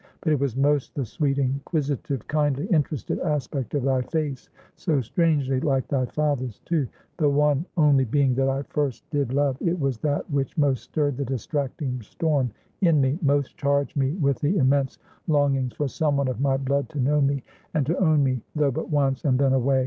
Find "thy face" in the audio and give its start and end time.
3.83-4.49